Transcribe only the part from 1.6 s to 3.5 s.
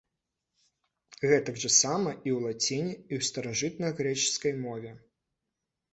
жа сама і ў лаціне і ў